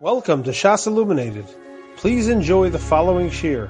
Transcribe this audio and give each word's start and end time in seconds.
Welcome 0.00 0.44
to 0.44 0.50
Shas 0.50 0.86
Illuminated. 0.86 1.46
Please 1.96 2.28
enjoy 2.28 2.70
the 2.70 2.78
following 2.78 3.30
shir. 3.30 3.68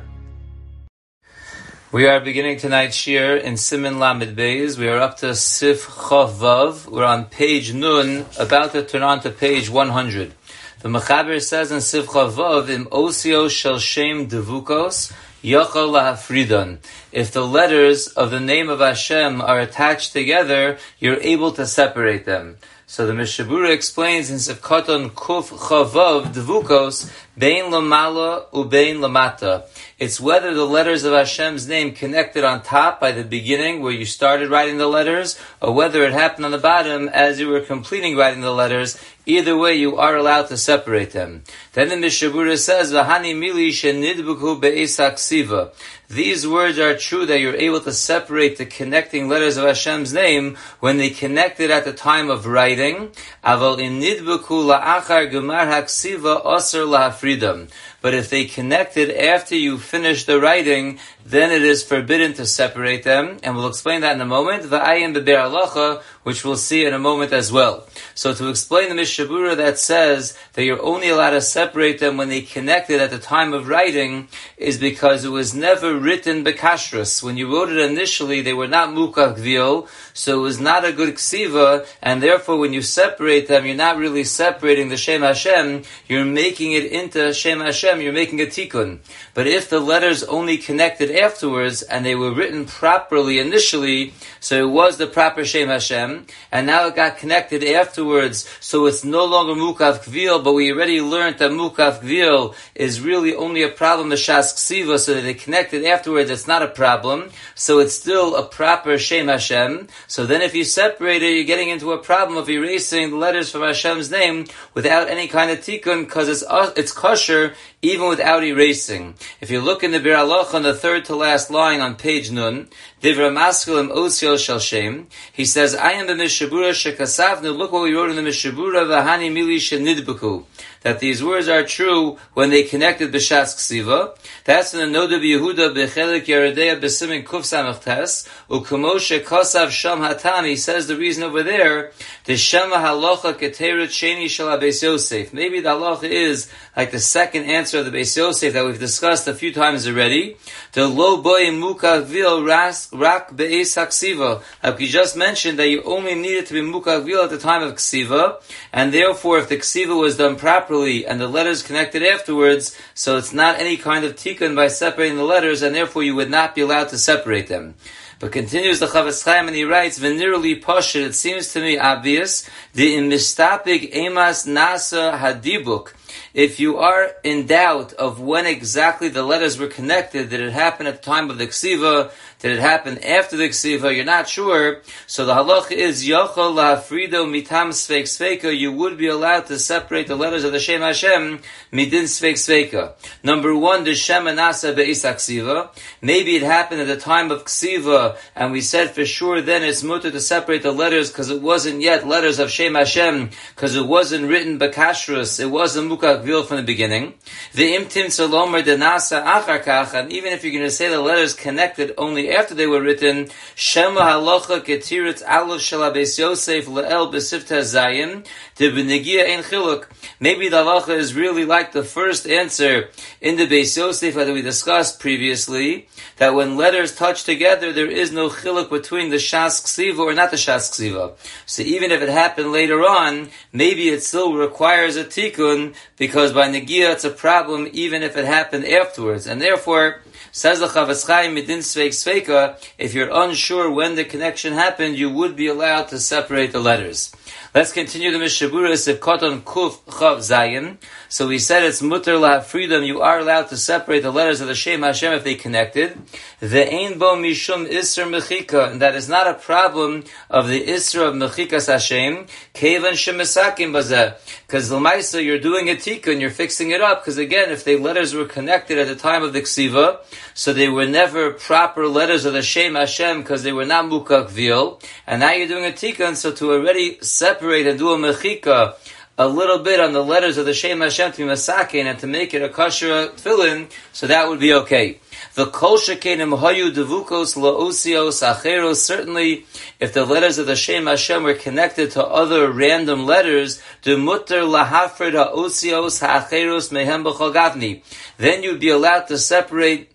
We 1.90 2.06
are 2.06 2.20
beginning 2.20 2.58
tonight's 2.58 2.96
shir 2.96 3.36
in 3.36 3.54
Siman 3.54 3.98
Lamed 3.98 4.36
Beis. 4.36 4.76
We 4.76 4.88
are 4.88 4.98
up 4.98 5.16
to 5.20 5.34
Sif 5.34 5.86
Chav 5.86 6.34
Vav. 6.34 6.86
We're 6.86 7.06
on 7.06 7.24
page 7.24 7.72
Nun, 7.72 8.26
about 8.38 8.72
to 8.72 8.84
turn 8.84 9.02
on 9.02 9.20
to 9.20 9.30
page 9.30 9.70
100. 9.70 10.34
The 10.80 10.88
Mechaber 10.90 11.40
says 11.40 11.72
in 11.72 11.80
Sif 11.80 12.08
Chav 12.08 12.32
Vav, 12.32 12.68
Im 12.68 12.84
Osio 12.92 13.48
Shel 13.48 13.78
Shem 13.78 14.28
Devukos, 14.28 15.10
Yachal 15.42 15.88
Lahafridan. 15.96 16.80
If 17.10 17.32
the 17.32 17.46
letters 17.46 18.06
of 18.06 18.30
the 18.30 18.40
name 18.40 18.68
of 18.68 18.80
Hashem 18.80 19.40
are 19.40 19.60
attached 19.60 20.12
together, 20.12 20.76
you're 20.98 21.22
able 21.22 21.52
to 21.52 21.66
separate 21.66 22.26
them. 22.26 22.58
So 22.90 23.06
the 23.06 23.12
Mishnah 23.12 23.44
Berurah 23.44 23.74
explains 23.74 24.30
in 24.30 24.36
Sefkaton 24.36 25.10
Kuf 25.10 25.50
Chavav 25.50 26.32
Dvukos 26.32 27.12
Bein 27.38 27.70
Lamala 27.70 28.50
Ubein 28.50 28.96
Lamata. 28.96 29.62
It's 29.96 30.20
whether 30.20 30.54
the 30.54 30.64
letters 30.64 31.04
of 31.04 31.12
Hashem's 31.12 31.68
name 31.68 31.92
connected 31.92 32.42
on 32.42 32.62
top 32.62 33.00
by 33.00 33.12
the 33.12 33.22
beginning 33.22 33.80
where 33.80 33.92
you 33.92 34.06
started 34.06 34.50
writing 34.50 34.78
the 34.78 34.88
letters, 34.88 35.38
or 35.60 35.72
whether 35.72 36.02
it 36.04 36.12
happened 36.12 36.46
on 36.46 36.50
the 36.50 36.58
bottom 36.58 37.08
as 37.08 37.38
you 37.38 37.48
were 37.48 37.60
completing 37.60 38.16
writing 38.16 38.40
the 38.40 38.52
letters. 38.52 38.98
Either 39.26 39.56
way, 39.56 39.74
you 39.74 39.98
are 39.98 40.16
allowed 40.16 40.48
to 40.48 40.56
separate 40.56 41.12
them. 41.12 41.44
Then 41.74 41.90
the 41.90 41.96
Mishnah 41.96 42.30
Berurah 42.30 42.58
says, 42.58 42.92
"V'hani 42.92 43.34
mili 43.36 43.68
shenidbuku 43.68 44.60
be'esak 44.60 45.18
siva." 45.18 45.72
These 46.08 46.48
words 46.48 46.78
are 46.78 46.96
true 46.96 47.26
that 47.26 47.38
you're 47.38 47.54
able 47.54 47.80
to 47.80 47.92
separate 47.92 48.56
the 48.56 48.64
connecting 48.64 49.28
letters 49.28 49.58
of 49.58 49.66
Hashem's 49.66 50.14
name 50.14 50.56
when 50.80 50.96
they 50.96 51.10
connected 51.10 51.70
at 51.70 51.84
the 51.84 51.92
time 51.92 52.30
of 52.30 52.46
writing. 52.46 53.10
Aval 53.44 53.78
in 53.78 54.00
nidbuku 54.00 54.64
la'achar 54.64 55.30
gemar 55.30 55.66
haksiva 55.66 56.42
osir 56.46 56.88
lahafridam. 57.36 57.68
But 58.00 58.14
if 58.14 58.30
they 58.30 58.44
connected 58.44 59.10
after 59.10 59.56
you 59.56 59.76
finish 59.78 60.24
the 60.24 60.40
writing, 60.40 61.00
then 61.26 61.50
it 61.50 61.62
is 61.62 61.82
forbidden 61.82 62.32
to 62.34 62.46
separate 62.46 63.02
them, 63.02 63.38
and 63.42 63.56
we'll 63.56 63.66
explain 63.66 64.02
that 64.02 64.14
in 64.14 64.20
a 64.20 64.26
moment. 64.26 64.62
Va'ayim 64.62 65.14
beber 65.14 65.36
alacha, 65.36 66.00
which 66.22 66.44
we'll 66.44 66.56
see 66.56 66.84
in 66.84 66.94
a 66.94 66.98
moment 66.98 67.32
as 67.32 67.50
well. 67.50 67.86
So 68.14 68.32
to 68.34 68.48
explain 68.48 68.88
the 68.88 68.94
Mishnah 68.94 69.26
Berurah 69.26 69.56
that 69.56 69.78
says 69.78 70.38
that 70.54 70.64
you're 70.64 70.82
only 70.82 71.08
allowed 71.08 71.30
to 71.30 71.40
separate 71.40 71.98
them 71.98 72.16
when 72.16 72.28
they 72.28 72.42
connected 72.42 73.00
at 73.00 73.10
the 73.10 73.18
time 73.18 73.52
of 73.52 73.68
writing, 73.68 74.28
is 74.56 74.78
because 74.78 75.24
it 75.24 75.30
was 75.30 75.54
never 75.54 75.98
written 75.98 76.44
bekashrus. 76.44 77.22
When 77.22 77.36
you 77.36 77.52
wrote 77.52 77.70
it 77.70 77.78
initially, 77.78 78.40
they 78.40 78.54
were 78.54 78.68
not 78.68 78.90
mukach 78.90 79.08
mukak 79.08 79.88
so 80.14 80.38
it 80.38 80.42
was 80.42 80.60
not 80.60 80.84
a 80.84 80.92
good 80.92 81.14
ksiva, 81.14 81.86
and 82.02 82.22
therefore 82.22 82.56
when 82.58 82.72
you 82.72 82.82
separate 82.82 83.48
them, 83.48 83.66
you're 83.66 83.76
not 83.76 83.96
really 83.96 84.24
separating 84.24 84.88
the 84.88 84.96
Shem 84.96 85.22
Hashem, 85.22 85.82
you're 86.08 86.24
making 86.24 86.72
it 86.72 86.86
into 86.86 87.32
Shem 87.32 87.60
Hashem, 87.60 87.87
you're 87.96 88.12
making 88.12 88.40
a 88.40 88.44
tikkun. 88.44 88.98
But 89.34 89.46
if 89.46 89.68
the 89.68 89.80
letters 89.80 90.22
only 90.24 90.58
connected 90.58 91.10
afterwards, 91.10 91.82
and 91.82 92.04
they 92.04 92.14
were 92.14 92.32
written 92.32 92.66
properly 92.66 93.38
initially, 93.38 94.12
so 94.40 94.68
it 94.68 94.70
was 94.70 94.98
the 94.98 95.06
proper 95.06 95.44
Shem 95.44 95.68
Hashem, 95.68 96.26
and 96.52 96.66
now 96.66 96.86
it 96.86 96.94
got 96.94 97.18
connected 97.18 97.64
afterwards, 97.64 98.48
so 98.60 98.86
it's 98.86 99.04
no 99.04 99.24
longer 99.24 99.54
Mukav 99.54 100.04
Kvil, 100.04 100.44
but 100.44 100.52
we 100.52 100.72
already 100.72 101.00
learned 101.00 101.38
that 101.38 101.50
Mukav 101.50 102.00
Kvil 102.00 102.54
is 102.74 103.00
really 103.00 103.34
only 103.34 103.62
a 103.62 103.68
problem 103.68 104.12
of 104.12 104.18
Shas 104.18 104.54
Ksiva, 104.54 104.98
so 104.98 105.14
that 105.14 105.22
they 105.22 105.34
connected 105.34 105.84
afterwards, 105.84 106.30
it's 106.30 106.46
not 106.46 106.62
a 106.62 106.68
problem, 106.68 107.30
so 107.54 107.78
it's 107.78 107.94
still 107.94 108.36
a 108.36 108.44
proper 108.44 108.98
Shem 108.98 109.28
Hashem. 109.28 109.88
So 110.06 110.26
then 110.26 110.42
if 110.42 110.54
you 110.54 110.64
separate 110.64 111.22
it, 111.22 111.34
you're 111.34 111.44
getting 111.44 111.70
into 111.70 111.92
a 111.92 111.98
problem 111.98 112.36
of 112.36 112.48
erasing 112.50 113.10
the 113.10 113.16
letters 113.16 113.50
from 113.50 113.62
Hashem's 113.62 114.10
name 114.10 114.46
without 114.74 115.08
any 115.08 115.28
kind 115.28 115.50
of 115.50 115.58
tikkun, 115.58 116.04
because 116.04 116.28
it's, 116.28 116.42
uh, 116.42 116.72
it's 116.76 116.92
kosher, 116.92 117.54
even 117.80 118.08
without 118.08 118.42
erasing. 118.42 119.14
If 119.40 119.50
you 119.50 119.60
look 119.60 119.84
in 119.84 119.92
the 119.92 120.00
Bir 120.00 120.16
Allah 120.16 120.48
on 120.52 120.62
the 120.62 120.74
third 120.74 121.04
to 121.06 121.14
last 121.14 121.50
line 121.50 121.80
on 121.80 121.94
page 121.94 122.30
Nun, 122.30 122.68
Divra 123.00 123.30
Maskulim 123.32 123.90
Osiel 123.90 124.38
Shel 124.38 124.58
Shem, 124.58 125.06
he 125.32 125.44
says, 125.44 125.76
I 125.76 125.92
am 125.92 126.08
the 126.08 126.16
Mishnah 126.16 126.48
Berurah 126.48 126.72
Shekasavnu, 126.72 127.56
look 127.56 127.70
what 127.70 127.82
we 127.82 127.94
wrote 127.94 128.10
in 128.10 128.16
the 128.16 128.22
Mishnah 128.22 128.52
Berurah, 128.52 128.86
Vahani 128.86 129.30
Mili 129.30 129.58
Shenidbuku 129.58 130.44
that 130.82 131.00
these 131.00 131.22
words 131.22 131.48
are 131.48 131.64
true 131.64 132.16
when 132.32 132.48
they 132.48 132.62
connected 132.62 133.12
b'shas 133.12 133.54
ksiva. 133.56 134.16
That's 134.44 134.72
in 134.72 134.80
the 134.80 134.98
Noda 134.98 135.20
Yehuda 135.20 135.74
b'chelik 135.74 136.24
Yeredeya 136.24 136.80
b'simin 136.80 137.24
kuf 137.24 137.42
samachtes 137.42 138.26
u'kamoshe 138.48 139.22
kosav 139.22 139.68
sham 139.68 139.98
hatam. 139.98 140.46
He 140.46 140.56
says 140.56 140.86
the 140.86 140.96
reason 140.96 141.24
over 141.24 141.42
there 141.42 141.92
the 142.24 142.36
shema 142.36 142.76
halacha 142.76 143.34
keteret 143.34 143.88
sheni 143.88 144.30
shel 144.30 144.48
Beis 144.58 144.82
Yosef. 144.82 145.34
Maybe 145.34 145.60
the 145.60 145.70
halacha 145.70 146.04
is 146.04 146.50
like 146.74 146.90
the 146.90 147.00
second 147.00 147.44
answer 147.44 147.67
of 147.74 147.84
the 147.84 147.90
Beis 147.90 148.16
Yosef 148.16 148.52
that 148.52 148.64
we've 148.64 148.78
discussed 148.78 149.28
a 149.28 149.34
few 149.34 149.52
times 149.52 149.86
already. 149.86 150.36
The 150.72 150.86
lo 150.86 151.20
boy 151.22 151.46
mukavil 151.46 152.46
rak 152.92 153.36
be'es 153.36 153.74
haksiva. 153.74 154.42
Like 154.62 154.78
we 154.78 154.86
just 154.86 155.16
mentioned 155.16 155.58
that 155.58 155.68
you 155.68 155.82
only 155.82 156.14
needed 156.14 156.46
to 156.46 156.54
be 156.54 156.60
mukavil 156.60 157.24
at 157.24 157.30
the 157.30 157.38
time 157.38 157.62
of 157.62 157.74
ksiva, 157.74 158.42
and 158.72 158.92
therefore 158.92 159.38
if 159.38 159.48
the 159.48 159.56
ksiva 159.56 159.98
was 159.98 160.16
done 160.16 160.36
properly 160.36 161.06
and 161.06 161.20
the 161.20 161.28
letters 161.28 161.62
connected 161.62 162.02
afterwards, 162.02 162.76
so 162.94 163.16
it's 163.16 163.32
not 163.32 163.60
any 163.60 163.76
kind 163.76 164.04
of 164.04 164.16
tikkun 164.16 164.54
by 164.54 164.68
separating 164.68 165.16
the 165.16 165.24
letters, 165.24 165.62
and 165.62 165.74
therefore 165.74 166.02
you 166.02 166.14
would 166.14 166.30
not 166.30 166.54
be 166.54 166.60
allowed 166.60 166.88
to 166.88 166.98
separate 166.98 167.48
them. 167.48 167.74
But 168.20 168.32
continues 168.32 168.80
the 168.80 168.86
Chafetz 168.86 169.24
Chaim 169.24 169.46
and 169.46 169.56
he 169.56 169.62
writes, 169.62 170.00
"Venirli 170.00 170.60
poshut." 170.60 171.06
It 171.06 171.14
seems 171.14 171.52
to 171.52 171.60
me 171.60 171.78
obvious 171.78 172.48
the 172.74 172.96
imistapik 172.96 173.94
emas 173.94 174.44
nasa 174.44 175.16
hadibuk 175.16 175.92
if 176.38 176.60
you 176.60 176.78
are 176.78 177.10
in 177.24 177.48
doubt 177.48 177.92
of 177.94 178.20
when 178.20 178.46
exactly 178.46 179.08
the 179.08 179.24
letters 179.24 179.58
were 179.58 179.66
connected, 179.66 180.30
did 180.30 180.38
it 180.38 180.52
happen 180.52 180.86
at 180.86 181.02
the 181.02 181.02
time 181.02 181.30
of 181.30 181.36
the 181.36 181.48
ksiva? 181.48 182.12
Did 182.40 182.52
it 182.52 182.60
happen 182.60 183.02
after 183.02 183.36
the 183.36 183.48
ksiva? 183.48 183.96
You're 183.96 184.04
not 184.04 184.28
sure. 184.28 184.82
So 185.08 185.26
the 185.26 185.34
halach 185.34 185.72
is 185.72 186.06
yochel 186.06 186.54
lahafrido 186.54 187.26
mitam 187.26 187.70
sveik 187.70 188.04
sveika. 188.04 188.56
You 188.56 188.70
would 188.70 188.96
be 188.96 189.08
allowed 189.08 189.46
to 189.46 189.58
separate 189.58 190.06
the 190.06 190.14
letters 190.14 190.44
of 190.44 190.52
the 190.52 190.60
Shem 190.60 190.80
Hashem 190.80 191.40
midin 191.72 192.04
sveik 192.04 192.34
sveika. 192.34 192.92
Number 193.24 193.56
one, 193.56 193.82
the 193.82 193.96
Shem 193.96 194.26
anasa 194.26 194.72
be'isa 194.76 195.14
ksiva. 195.14 195.70
Maybe 196.00 196.36
it 196.36 196.42
happened 196.42 196.80
at 196.80 196.86
the 196.86 196.96
time 196.96 197.32
of 197.32 197.44
ksiva, 197.44 198.16
and 198.36 198.52
we 198.52 198.60
said 198.60 198.92
for 198.92 199.04
sure 199.04 199.40
then 199.42 199.64
it's 199.64 199.82
mutter 199.82 200.12
to 200.12 200.20
separate 200.20 200.62
the 200.62 200.70
letters 200.70 201.10
because 201.10 201.30
it 201.30 201.42
wasn't 201.42 201.80
yet 201.80 202.06
letters 202.06 202.38
of 202.38 202.52
Shem 202.52 202.76
Hashem 202.76 203.30
because 203.56 203.74
it 203.74 203.84
wasn't 203.84 204.28
written 204.28 204.60
bekashrus. 204.60 205.40
It 205.40 205.46
wasn't 205.46 205.90
mukak 205.90 206.46
from 206.46 206.58
the 206.58 206.62
beginning. 206.62 207.14
The 207.54 207.74
imtim 207.74 208.12
salomer 208.12 208.62
denasa 208.62 209.24
acharkach, 209.24 209.92
and 209.94 210.12
even 210.12 210.32
if 210.32 210.44
you're 210.44 210.52
going 210.52 210.62
to 210.62 210.70
say 210.70 210.88
the 210.88 211.00
letters 211.00 211.34
connected 211.34 211.94
only 211.98 212.27
after 212.30 212.54
they 212.54 212.66
were 212.66 212.80
written, 212.80 213.28
shema 213.54 214.00
halacha 214.00 214.60
ketirit 214.60 215.22
aleph 215.26 215.60
shalabes 215.60 216.18
Yosef 216.18 216.66
le'el 216.66 217.12
besifta 217.12 217.60
zayim, 217.60 218.26
de 218.56 218.70
benegia 218.70 219.28
ein 219.28 219.42
chiluk. 219.42 219.86
Maybe 220.20 220.48
the 220.48 220.58
halacha 220.58 220.96
is 220.96 221.14
really 221.14 221.44
like 221.44 221.72
the 221.72 221.84
first 221.84 222.26
answer 222.26 222.88
in 223.20 223.36
the 223.36 223.46
Beis 223.46 223.76
Yosef 223.76 224.14
that 224.14 224.32
we 224.32 224.42
discussed 224.42 225.00
previously, 225.00 225.88
that 226.16 226.34
when 226.34 226.56
letters 226.56 226.94
touch 226.94 227.24
together, 227.24 227.72
there 227.72 227.90
is 227.90 228.12
no 228.12 228.28
chiluk 228.28 228.70
between 228.70 229.10
the 229.10 229.16
shas 229.16 229.62
ksiva 229.62 229.98
or 229.98 230.14
not 230.14 230.30
the 230.30 230.36
shas 230.36 230.70
ksiva. 230.70 231.16
So 231.46 231.62
even 231.62 231.90
if 231.90 232.02
it 232.02 232.08
happened 232.08 232.52
later 232.52 232.80
on, 232.80 233.30
maybe 233.52 233.88
it 233.88 234.02
still 234.02 234.34
requires 234.34 234.96
a 234.96 235.04
tikkun 235.04 235.74
because 235.96 236.32
by 236.32 236.48
negia 236.48 236.92
it's 236.92 237.04
a 237.04 237.10
problem 237.10 237.68
even 237.72 238.02
if 238.02 238.16
it 238.16 238.24
happened 238.24 238.64
afterwards, 238.64 239.26
and 239.26 239.40
therefore 239.40 240.00
says 240.32 240.60
the 240.60 240.66
Chafetz 240.66 241.06
Chaim 241.06 241.34
midin 241.34 241.58
sveik 241.58 241.90
sveika, 241.90 242.56
if 242.78 242.94
you're 242.94 243.10
unsure 243.12 243.70
when 243.70 243.94
the 243.94 244.04
connection 244.04 244.52
happened, 244.52 244.96
you 244.96 245.10
would 245.10 245.36
be 245.36 245.46
allowed 245.46 245.88
to 245.88 245.98
separate 245.98 246.52
the 246.52 246.60
letters. 246.60 247.12
Let's 247.58 247.72
continue 247.72 248.12
the 248.12 248.20
Mishnah 248.20 248.50
Berurah 248.50 248.74
Sivkoton 248.74 249.40
Kuf 249.40 249.80
Chav 249.86 250.18
Zayin. 250.18 250.76
So 251.08 251.26
we 251.26 251.40
said 251.40 251.64
it's 251.64 251.82
mutter 251.82 252.16
la 252.16 252.38
freedom. 252.38 252.84
You 252.84 253.00
are 253.00 253.18
allowed 253.18 253.48
to 253.48 253.56
separate 253.56 254.04
the 254.04 254.12
letters 254.12 254.40
of 254.40 254.46
the 254.46 254.54
Shem 254.54 254.82
Hashem 254.82 255.12
if 255.14 255.24
they 255.24 255.34
connected. 255.34 255.98
The 256.38 256.72
Ein 256.72 257.00
Bo 257.00 257.16
Mishum 257.16 257.68
Isser 257.68 258.08
Mechika, 258.08 258.70
and 258.70 258.80
that 258.80 258.94
is 258.94 259.08
not 259.08 259.26
a 259.26 259.34
problem 259.34 260.04
of 260.30 260.46
the 260.46 260.64
Isser 260.68 261.08
of 261.08 261.14
Mechikas 261.14 261.66
Hashem. 261.66 262.26
Kevan 262.54 262.92
Shemisakim 262.92 263.72
Bazeh. 263.72 264.14
Because 264.46 264.70
Lamaisa, 264.70 265.24
you're 265.24 265.40
doing 265.40 265.68
a 265.68 265.74
tikka 265.74 266.12
and 266.12 266.20
you're 266.20 266.30
fixing 266.30 266.70
it 266.70 266.80
up. 266.80 267.02
Because 267.02 267.18
again, 267.18 267.50
if 267.50 267.64
the 267.64 267.76
letters 267.76 268.14
were 268.14 268.26
connected 268.26 268.78
at 268.78 268.86
the 268.86 268.94
time 268.94 269.24
of 269.24 269.32
the 269.32 269.40
Ksiva, 269.40 269.98
so 270.32 270.52
they 270.52 270.68
were 270.68 270.86
never 270.86 271.32
proper 271.32 271.88
letters 271.88 272.24
of 272.24 272.34
the 272.34 272.42
Shem 272.42 272.76
Hashem 272.76 273.22
because 273.22 273.42
they 273.42 273.52
were 273.52 273.66
not 273.66 273.86
Mukak 273.86 274.30
Vil, 274.30 274.80
and 275.08 275.18
now 275.18 275.32
you're 275.32 275.48
doing 275.48 275.64
a 275.64 275.72
tikka, 275.72 276.06
and 276.06 276.16
so 276.16 276.30
to 276.30 276.52
already 276.52 276.98
separate 277.00 277.47
and 277.54 277.78
do 277.78 277.92
a 277.92 277.96
Mechika 277.96 278.74
a 279.20 279.26
little 279.26 279.58
bit 279.58 279.80
on 279.80 279.92
the 279.92 280.04
letters 280.04 280.38
of 280.38 280.46
the 280.46 280.54
Shem 280.54 280.80
Hashem 280.80 281.10
to 281.12 281.18
be 281.18 281.24
masakin 281.24 281.86
and 281.86 281.98
to 281.98 282.06
make 282.06 282.34
it 282.34 282.42
a 282.42 282.48
kosher 282.48 283.08
tefillin, 283.08 283.68
so 283.92 284.06
that 284.06 284.28
would 284.28 284.38
be 284.38 284.54
okay. 284.54 285.00
The 285.34 285.46
kol 285.46 285.76
shekenim 285.76 286.38
hayu 286.38 286.70
devukos 286.70 287.36
laosios 287.36 288.22
acheros. 288.22 288.76
Certainly, 288.76 289.44
if 289.80 289.92
the 289.92 290.04
letters 290.04 290.38
of 290.38 290.46
the 290.46 290.54
Shem 290.54 290.86
Hashem 290.86 291.24
were 291.24 291.34
connected 291.34 291.90
to 291.92 292.04
other 292.04 292.50
random 292.52 293.06
letters, 293.06 293.60
de 293.82 293.96
mutter 293.96 294.42
lahafred 294.42 295.14
haosios 295.14 296.00
haacheros 296.00 296.70
mehem 296.70 297.04
b'chol 297.04 297.82
Then 298.18 298.44
you'd 298.44 298.60
be 298.60 298.70
allowed 298.70 299.08
to 299.08 299.18
separate 299.18 299.90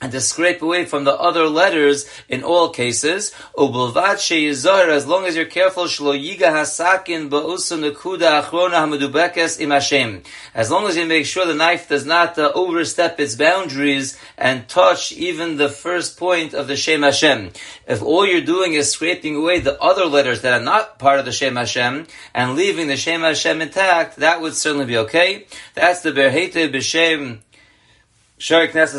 and 0.00 0.12
to 0.12 0.20
scrape 0.20 0.60
away 0.60 0.84
from 0.84 1.04
the 1.04 1.14
other 1.14 1.46
letters 1.46 2.08
in 2.28 2.42
all 2.42 2.68
cases. 2.68 3.32
As 3.58 5.06
long 5.06 5.24
as 5.26 5.36
you're 5.36 5.46
careful, 5.46 5.84
yiga 5.84 6.52
hasakin 6.52 7.30
nekuda 7.30 8.42
achrona 8.42 10.24
As 10.54 10.70
long 10.70 10.86
as 10.86 10.96
you 10.96 11.06
make 11.06 11.24
sure 11.24 11.46
the 11.46 11.54
knife 11.54 11.88
does 11.88 12.04
not 12.04 12.38
uh, 12.38 12.52
overstep 12.54 13.18
its 13.18 13.36
boundaries 13.36 14.18
and 14.36 14.68
touch 14.68 15.12
even 15.12 15.56
the 15.56 15.70
first 15.70 16.18
point 16.18 16.52
of 16.52 16.68
the 16.68 16.76
Shem 16.76 17.02
Hashem. 17.02 17.52
If 17.86 18.02
all 18.02 18.26
you're 18.26 18.42
doing 18.42 18.74
is 18.74 18.90
scraping 18.90 19.36
away 19.36 19.60
the 19.60 19.80
other 19.80 20.04
letters 20.04 20.42
that 20.42 20.52
are 20.52 20.64
not 20.64 20.98
part 20.98 21.20
of 21.20 21.24
the 21.24 21.32
Shem 21.32 21.56
Hashem 21.56 22.06
and 22.34 22.54
leaving 22.54 22.88
the 22.88 22.96
Shem 22.96 23.22
Hashem 23.22 23.62
intact, 23.62 24.16
that 24.16 24.42
would 24.42 24.54
certainly 24.54 24.86
be 24.86 24.98
okay. 24.98 25.46
That's 25.74 26.02
the 26.02 26.12
Be'er 26.12 26.30
Heitev 26.30 26.72
B'Shem 26.74 27.38
That 28.38 28.90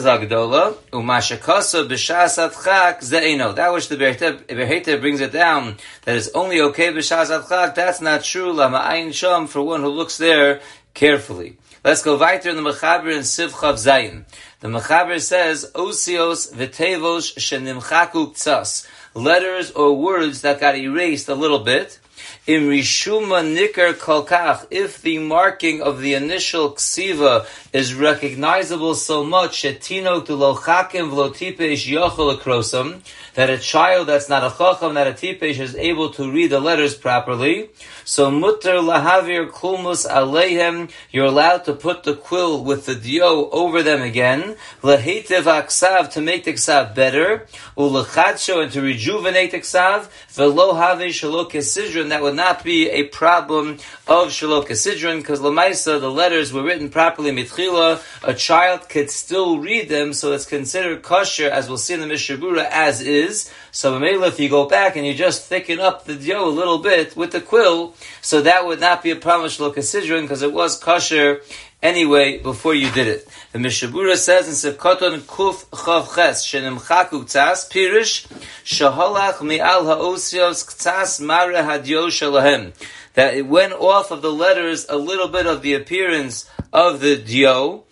which 3.72 3.88
the 3.88 3.98
Be'er 3.98 4.16
Heitev 4.16 5.00
brings 5.00 5.22
it 5.22 5.32
down, 5.32 5.78
that 6.06 6.16
is 6.16 6.32
only 6.34 6.60
okay 6.60 6.90
that's 6.90 8.02
not 8.02 8.24
true, 8.24 8.52
Lama 8.52 9.48
for 9.48 9.62
one 9.62 9.82
who 9.82 9.90
looks 9.90 10.18
there 10.18 10.60
carefully. 10.96 11.60
Let's 11.84 12.02
go 12.02 12.18
weiter 12.18 12.50
in 12.50 12.56
the 12.56 12.64
Mechaber 12.64 13.14
in 13.14 13.20
Siv 13.20 13.52
Chav 13.52 13.76
Zayin. 13.76 14.26
The 14.62 14.70
Mechaber 14.70 15.22
says, 15.22 15.72
Osios 15.76 16.52
V'Tevos 16.52 17.38
Shenimchaku 17.38 18.34
Ktsas. 18.34 18.88
Letters 19.14 19.70
or 19.72 19.96
words 19.96 20.42
that 20.42 20.60
got 20.60 20.76
erased 20.76 21.30
a 21.30 21.36
little 21.36 21.60
bit, 21.60 22.00
in 22.48 22.64
Rishuma 22.64 23.44
Nikar 23.44 23.94
Kolkach, 23.94 24.68
if 24.72 25.02
the 25.02 25.20
marking 25.20 25.82
of 25.82 26.00
the 26.00 26.14
initial 26.14 26.72
ksiva 26.72 27.46
is 27.74 27.94
recognizable 27.94 28.96
so 28.96 29.26
much, 29.26 29.64
Shetino 29.64 30.26
to 30.26 30.32
Lochakim 30.32 31.12
Vlotipesh 31.12 31.86
Yochel 31.92 32.38
Akrosam, 32.38 33.02
that 33.34 33.50
a 33.50 33.58
child 33.58 34.08
that's 34.08 34.30
not 34.30 34.46
a 34.46 34.50
chacham, 34.50 34.94
not 34.94 35.08
a 35.08 35.12
tipesh, 35.12 35.60
is 35.60 35.76
able 35.76 36.10
to 36.12 36.32
read 36.32 36.50
the 36.50 36.62
letters 36.62 36.96
properly. 36.96 37.70
So 38.08 38.32
mutter 38.32 38.76
lahavir 38.76 39.52
kulmus 39.52 40.10
aleihem, 40.10 40.90
you're 41.12 41.26
allowed 41.26 41.66
to 41.66 41.74
put 41.74 42.04
the 42.04 42.16
quill 42.16 42.64
with 42.64 42.86
the 42.86 42.96
dio 42.96 43.50
over 43.50 43.84
them 43.84 44.02
again. 44.02 44.56
Lahetev 44.82 45.44
aksav, 45.44 46.12
to 46.12 46.22
make 46.22 46.46
the 46.46 46.54
ksav 46.54 46.96
better. 46.96 47.48
Ulachadsho, 47.76 48.64
and 48.64 48.72
to 48.72 48.82
rejuvenate 48.82 49.52
the 49.52 49.60
ksav. 49.60 50.08
Velo 50.30 50.74
havi 50.74 51.10
shalok 51.10 51.52
sidron, 51.52 52.08
that 52.08 52.22
would 52.22 52.38
not 52.38 52.64
be 52.64 52.90
a 52.92 53.04
problem 53.10 53.72
of 54.08 54.30
shalok 54.30 54.68
sidron, 54.70 55.18
because 55.18 55.42
lamaisa, 55.42 56.00
the 56.00 56.10
letters 56.10 56.54
were 56.54 56.64
written 56.64 56.90
properly 56.90 57.32
mitchila, 57.32 58.02
a 58.24 58.34
child 58.34 58.88
could 58.88 59.12
still 59.12 59.60
read 59.60 59.90
them, 59.90 60.14
so 60.14 60.32
it's 60.32 60.46
considered 60.46 61.04
kosher, 61.04 61.50
as 61.50 61.68
we'll 61.68 61.78
see 61.78 61.96
in 61.96 62.00
the 62.00 62.08
Mishnah 62.08 62.38
Berurah, 62.38 62.70
as 62.72 63.02
is. 63.02 63.52
So 63.78 64.02
if 64.02 64.40
you 64.40 64.50
go 64.50 64.66
back 64.68 64.96
and 64.96 65.06
you 65.06 65.14
just 65.14 65.46
thicken 65.46 65.80
up 65.80 66.06
the 66.06 66.16
dough 66.16 66.48
a 66.48 66.50
little 66.50 66.80
bit 66.80 67.16
with 67.16 67.32
the 67.32 67.40
quill, 67.40 67.94
so 68.22 68.42
that 68.42 68.66
would 68.66 68.80
not 68.80 69.04
be 69.04 69.12
a 69.12 69.16
problem 69.16 69.52
shlokasidron 69.52 70.24
because 70.24 70.42
it 70.42 70.52
was 70.52 70.80
kosher 70.80 71.42
anyway 71.84 72.40
before 72.40 72.74
you 72.74 72.90
did 72.90 73.06
it. 73.06 73.28
The 73.52 73.60
Mishnah 73.60 73.90
Berurah 73.90 74.16
says 74.16 74.48
in 74.48 74.74
Sevkoton 74.74 75.20
Kuf 75.20 75.68
Chav 75.68 76.16
Ches 76.16 76.44
Shenimchaku 76.48 77.26
Ktas 77.26 77.70
Pirish 77.70 78.26
Shaholach 78.66 79.44
Me'al 79.46 79.86
Ha'osios 79.86 80.66
Ktas 80.66 81.24
Mare 81.24 81.62
Hadio 81.62 82.08
Shalahem 82.08 82.74
that 83.14 83.36
it 83.36 83.46
went 83.46 83.74
off 83.74 84.10
of 84.10 84.24
the 84.24 84.34
letters 84.34 84.88
a 84.90 84.98
little 84.98 85.28
bit 85.28 85.46
of 85.46 85.62
the 85.62 85.76
appearance 85.76 86.50
of 86.74 87.00
the 87.00 87.16
dio 87.16 87.84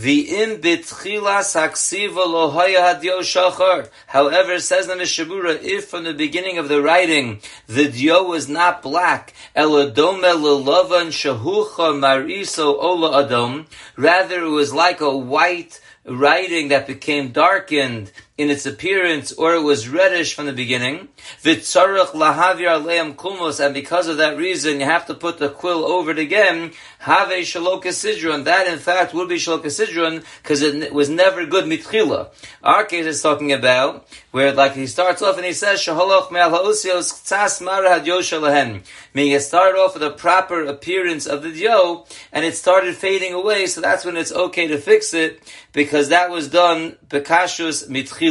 the 0.00 0.42
im 0.42 0.60
bitchilas 0.60 1.56
haksiva 1.58 2.24
lohaya 2.24 2.94
hadio 2.94 3.18
shachar. 3.18 3.88
However, 4.06 4.60
says 4.60 4.86
the 4.86 4.94
Mishnah 4.94 5.24
Berurah, 5.24 5.60
if 5.62 5.88
from 5.88 6.04
the 6.04 6.14
beginning 6.14 6.56
of 6.56 6.68
the 6.68 6.80
writing 6.80 7.40
the 7.66 7.88
dio 7.88 8.22
was 8.22 8.48
not 8.48 8.80
black, 8.80 9.34
eladome 9.56 10.22
lelavan 10.22 11.08
shahucha 11.10 11.98
mariso 11.98 12.76
ola 12.80 13.24
adom, 13.24 13.66
rather 13.96 14.44
it 14.44 14.50
was 14.50 14.72
like 14.72 15.00
a 15.00 15.16
white 15.16 15.80
writing 16.04 16.68
that 16.68 16.86
became 16.86 17.32
darkened 17.32 18.12
in 18.38 18.50
its 18.50 18.64
appearance, 18.66 19.32
or 19.32 19.54
it 19.54 19.62
was 19.62 19.88
reddish 19.88 20.32
from 20.32 20.46
the 20.46 20.52
beginning. 20.52 21.08
Vitzarach 21.42 22.12
lahavir 22.12 22.80
aleim 22.80 23.16
kumos, 23.16 23.62
and 23.62 23.74
because 23.74 24.06
of 24.06 24.18
that 24.18 24.36
reason, 24.36 24.78
you 24.78 24.86
have 24.86 25.06
to 25.06 25.14
put 25.14 25.38
the 25.38 25.48
quill 25.48 25.84
over 25.84 26.12
it 26.12 26.20
again. 26.20 26.70
Have 27.00 27.28
shalokasidron. 27.28 28.44
That, 28.44 28.68
in 28.68 28.78
fact, 28.78 29.12
would 29.12 29.28
be 29.28 29.36
shalokasidron 29.36 30.24
because 30.40 30.62
it 30.62 30.94
was 30.94 31.08
never 31.08 31.46
good 31.46 31.64
mitchila. 31.64 32.28
Our 32.62 32.84
case 32.84 33.06
is 33.06 33.20
talking 33.20 33.52
about 33.52 34.06
where, 34.30 34.52
like, 34.52 34.74
he 34.74 34.86
starts 34.86 35.20
off 35.20 35.36
and 35.36 35.44
he 35.44 35.52
says 35.52 35.80
shaholoch 35.80 36.30
me'al 36.30 36.50
ha'usios 36.50 37.12
tzas 37.24 37.60
marah 37.60 38.00
lahem. 38.00 38.84
Meaning, 39.14 39.32
it 39.32 39.40
started 39.40 39.76
off 39.78 39.94
with 39.94 40.04
a 40.04 40.10
proper 40.10 40.64
appearance 40.64 41.26
of 41.26 41.42
the 41.42 41.50
dio, 41.50 42.06
and 42.32 42.44
it 42.44 42.54
started 42.54 42.94
fading 42.94 43.34
away. 43.34 43.66
So 43.66 43.80
that's 43.80 44.04
when 44.04 44.16
it's 44.16 44.30
okay 44.30 44.68
to 44.68 44.78
fix 44.78 45.12
it 45.12 45.42
because 45.72 46.10
that 46.10 46.30
was 46.30 46.48
done 46.48 46.96
bekashus 47.08 47.88
mitchila. 47.88 48.27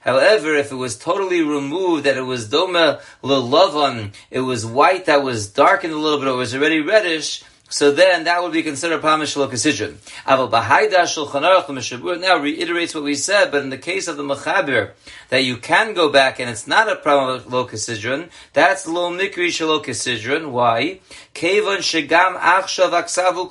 However, 0.00 0.54
if 0.54 0.72
it 0.72 0.76
was 0.76 0.98
totally 0.98 1.42
removed, 1.42 2.04
that 2.04 2.16
it 2.16 2.22
was 2.22 2.48
doma 2.48 3.00
lelavan, 3.22 4.14
it 4.30 4.40
was 4.40 4.64
white 4.64 5.06
that 5.06 5.22
was 5.22 5.48
darkened 5.48 5.92
a 5.92 5.98
little 5.98 6.18
bit, 6.18 6.28
it 6.28 6.32
was 6.32 6.54
already 6.54 6.80
reddish, 6.80 7.42
so 7.68 7.92
then 7.92 8.24
that 8.24 8.42
would 8.42 8.52
be 8.52 8.62
considered 8.62 9.02
Pamish 9.02 9.36
Lokasidron. 9.36 9.94
Aval 10.26 10.50
Bahaida 10.50 11.02
Shulchan 11.02 11.42
Aruch, 11.42 11.66
Mishabur 11.66 12.20
now 12.20 12.38
reiterates 12.38 12.94
what 12.94 13.04
we 13.04 13.14
said, 13.14 13.50
but 13.50 13.62
in 13.62 13.70
the 13.70 13.78
case 13.78 14.08
of 14.08 14.16
the 14.16 14.22
Mechaber, 14.22 14.92
that 15.28 15.44
you 15.44 15.56
can 15.58 15.92
go 15.92 16.10
back 16.10 16.40
and 16.40 16.48
it's 16.48 16.66
not 16.66 16.90
a 16.90 16.96
problem 16.96 17.36
of 17.36 17.46
Lokasidron, 17.46 18.30
that's 18.54 18.86
Lo 18.86 19.10
Mikri 19.10 19.48
Shalokasidron. 19.48 20.50
Why? 20.50 21.00
Kevon 21.34 21.78
Shigam 21.78 22.38
Achshav 22.38 22.90
Aksavu. 22.90 23.48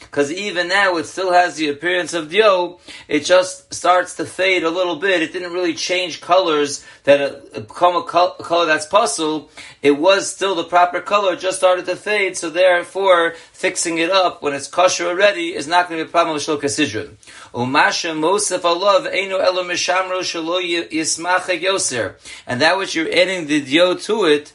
Because 0.00 0.32
even 0.32 0.68
now 0.68 0.96
it 0.96 1.04
still 1.04 1.32
has 1.32 1.56
the 1.56 1.68
appearance 1.68 2.14
of 2.14 2.30
Dio, 2.30 2.80
it 3.08 3.24
just 3.24 3.72
starts 3.72 4.16
to 4.16 4.24
fade 4.24 4.64
a 4.64 4.70
little 4.70 4.96
bit. 4.96 5.22
It 5.22 5.32
didn't 5.32 5.52
really 5.52 5.74
change 5.74 6.20
colors 6.20 6.84
that 7.04 7.20
uh, 7.20 7.36
it 7.54 7.68
become 7.68 7.96
a 7.96 8.02
color 8.02 8.66
that's 8.66 8.86
possible. 8.86 9.50
It 9.82 9.92
was 9.92 10.30
still 10.30 10.54
the 10.54 10.64
proper 10.64 11.00
color, 11.00 11.36
just 11.36 11.58
started 11.58 11.86
to 11.86 11.96
fade, 11.96 12.36
so 12.36 12.50
therefore 12.50 13.34
fixing 13.52 13.98
it 13.98 14.10
up 14.10 14.42
when 14.42 14.54
it's 14.54 14.68
kosher 14.68 15.06
already 15.06 15.54
is 15.54 15.66
not 15.66 15.88
going 15.88 15.98
to 15.98 16.04
be 16.04 16.08
a 16.08 16.12
problem 16.12 16.34
with 16.34 16.44
shloka 16.44 16.64
sidron. 16.64 17.14
Umasha 17.52 18.16
mosef 18.16 18.60
alav 18.60 19.06
einu 19.12 19.40
elo 19.40 19.64
mishamro 19.64 20.20
shalo 20.20 20.60
yismach 20.90 21.46
yoser. 21.60 22.14
And 22.46 22.60
that 22.60 22.78
which 22.78 22.94
you're 22.94 23.12
adding 23.12 23.46
the 23.46 23.60
dio 23.60 23.94
to 23.94 24.24
it 24.24 24.52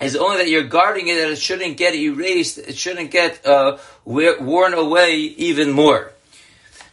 is 0.00 0.16
only 0.16 0.38
that 0.38 0.48
you're 0.48 0.64
guarding 0.64 1.08
it 1.08 1.14
that 1.14 1.30
it 1.30 1.38
shouldn't 1.38 1.76
get 1.76 1.94
erased, 1.94 2.58
it 2.58 2.76
shouldn't 2.76 3.10
get 3.10 3.46
uh, 3.46 3.78
worn 4.04 4.74
away 4.74 5.16
even 5.16 5.70
more. 5.70 6.12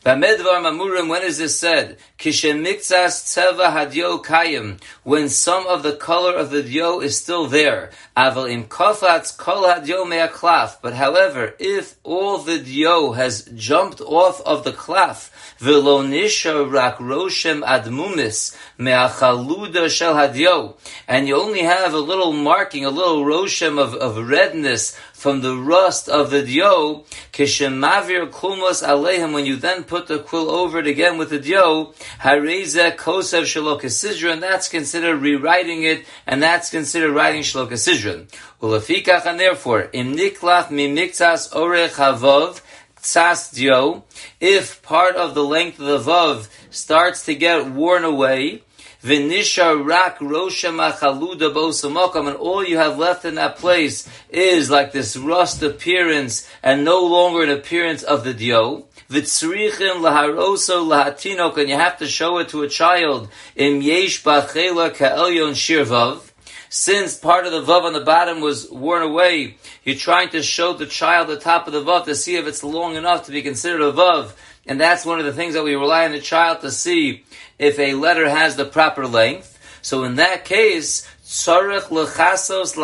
When 0.01 0.24
is 0.24 1.38
this 1.39 1.60
said? 1.60 1.98
tseva 2.18 3.74
hadyo 3.74 4.24
kayim. 4.24 4.79
When 5.03 5.27
some 5.27 5.68
of 5.68 5.84
the 5.84 5.94
color 5.94 6.34
of 6.34 6.51
the 6.51 6.63
dio 6.63 7.01
is 7.01 7.18
still 7.18 7.48
there. 7.48 7.91
Aval 8.15 8.50
im 8.50 8.63
kofatz 8.65 9.36
kol 9.38 9.63
hadyo 9.63 10.08
me'aklaf. 10.08 10.77
But 10.82 10.94
however, 10.94 11.53
if 11.60 11.96
all 12.03 12.38
the 12.38 12.60
dio 12.60 13.12
has 13.12 13.44
jumped 13.56 14.00
off 14.00 14.39
of 14.41 14.63
the 14.63 14.72
klaf, 14.72 15.32
v'lo 15.60 16.08
nisha 16.08 16.72
rak 16.72 17.00
roshem 17.00 17.62
admumis 17.63 18.56
me'achaluda 18.77 19.89
shel 19.89 20.15
hadyo, 20.15 20.77
and 21.10 21.27
you 21.27 21.36
only 21.36 21.63
have 21.63 21.94
a 21.94 21.98
little 21.98 22.32
marking, 22.32 22.86
a 22.86 22.89
little 22.89 23.25
roshem 23.25 23.77
of, 23.77 23.94
of 23.96 24.29
redness 24.29 24.98
from 25.19 25.41
the 25.41 25.53
rust 25.53 26.07
of 26.07 26.29
the 26.31 26.41
dio, 26.41 27.03
kishemavir 27.33 28.31
kulmos 28.31 28.81
alehem, 28.81 29.33
when 29.33 29.45
you 29.45 29.57
then 29.57 29.83
put 29.83 30.07
the 30.07 30.17
quill 30.17 30.49
over 30.49 30.79
it 30.79 30.88
again 30.88 31.17
with 31.17 31.29
the 31.29 31.39
dio, 31.39 31.93
hareze 32.21 32.95
kosev 32.95 33.43
shalokasidra, 33.43 34.31
and 34.31 34.41
that's 34.41 34.69
considered 34.69 35.17
rewriting 35.17 35.83
it, 35.83 36.05
and 36.25 36.41
that's 36.41 36.69
considered 36.69 37.11
writing 37.11 37.41
shalokasidra. 37.41 38.25
Ulafikach, 38.61 39.25
and 39.25 39.38
therefore, 39.38 39.89
im 39.91 40.15
niklach 40.15 40.67
mimiktas 40.67 41.51
orech 41.51 41.95
havov, 41.95 42.61
tsas 43.01 43.53
dio, 43.53 44.05
if 44.39 44.81
part 44.81 45.17
of 45.17 45.35
the 45.35 45.43
length 45.43 45.81
of 45.81 45.85
the 45.85 46.11
vav 46.11 46.47
starts 46.69 47.25
to 47.25 47.35
get 47.35 47.69
worn 47.69 48.05
away, 48.05 48.63
V'nishar 49.01 49.88
rak 49.88 50.20
rosha 50.20 50.74
machaluda 50.75 51.53
bosamokam, 51.53 52.27
and 52.27 52.36
all 52.36 52.65
you 52.65 52.75
have 52.77 52.98
left 52.98 53.24
in 53.24 53.36
that 53.36 53.56
place 53.56 54.06
is 54.29 54.70
like 54.70 54.91
this 54.91 55.15
rust 55.15 55.63
appearance 55.63 56.50
and 56.62 56.84
no 56.84 57.06
longer 57.06 57.44
an 57.44 57.50
appearance 57.50 58.03
of 58.03 58.25
the 58.25 58.34
dio. 58.34 58.86
V'tzrichim 59.10 60.01
laharoso 60.01 60.86
lahatinok, 60.86 61.58
and 61.58 61.70
you 61.70 61.75
have 61.75 61.98
to 61.98 62.08
show 62.08 62.39
it 62.39 62.50
to 62.50 62.63
a 62.63 62.68
child. 62.68 63.29
Im 63.56 63.82
yesh 63.82 64.22
bachela 64.22 64.94
ka'elyon 64.94 65.53
shirvav. 65.53 66.29
Since 66.68 67.18
part 67.18 67.46
of 67.46 67.53
the 67.53 67.62
vav 67.63 67.84
on 67.84 67.94
the 67.94 68.01
bottom 68.01 68.41
was 68.41 68.70
worn 68.70 69.01
away, 69.01 69.56
you're 69.86 69.96
trying 69.96 70.29
to 70.29 70.44
show 70.44 70.74
the 70.74 70.86
child 70.86 71.29
the 71.29 71.39
top 71.39 71.68
of 71.68 71.74
the 71.74 71.82
vav 71.82 72.03
to 72.03 72.15
see 72.15 72.36
if 72.36 72.46
it's 72.46 72.65
long 72.65 72.96
enough 72.96 73.27
to 73.27 73.32
be 73.32 73.41
considered 73.41 73.82
a 73.82 73.94
vav. 73.94 74.34
And 74.69 74.79
that's 74.79 75.03
one 75.03 75.19
of 75.19 75.25
the 75.25 75.33
things 75.33 75.55
that 75.55 75.63
we 75.63 75.73
rely 75.73 76.05
on 76.05 76.11
the 76.11 76.21
child 76.21 76.61
to 76.61 76.69
see 76.69 77.23
if 77.57 77.79
a 77.79 77.95
letter 77.95 78.29
has 78.29 78.55
the 78.55 78.65
proper 78.65 79.07
length. 79.07 79.57
So 79.81 80.03
in 80.03 80.15
that 80.17 80.45
case, 80.45 81.07
lechasos. 81.25 82.75